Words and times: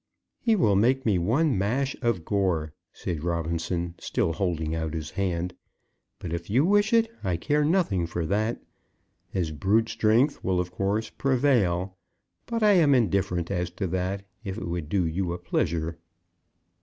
"He 0.39 0.55
will 0.55 0.75
make 0.75 1.05
me 1.05 1.19
one 1.19 1.55
mash 1.55 1.95
of 2.01 2.25
gore," 2.25 2.73
said 2.91 3.23
Robinson, 3.23 3.93
still 3.99 4.33
holding 4.33 4.73
out 4.73 4.95
his 4.95 5.11
hand. 5.11 5.53
"But 6.17 6.33
if 6.33 6.49
you 6.49 6.65
wish 6.65 6.91
it, 6.91 7.11
I 7.23 7.37
care 7.37 7.63
nothing 7.63 8.07
for 8.07 8.25
that. 8.25 8.59
His 9.29 9.51
brute 9.51 9.89
strength 9.89 10.43
will, 10.43 10.59
of 10.59 10.71
course, 10.71 11.11
prevail; 11.11 11.97
but 12.47 12.63
I 12.63 12.71
am 12.71 12.95
indifferent 12.95 13.51
as 13.51 13.69
to 13.77 13.85
that, 13.89 14.25
if 14.43 14.57
it 14.57 14.67
would 14.67 14.89
do 14.89 15.05
you 15.05 15.33
a 15.33 15.37
pleasure." 15.37 15.99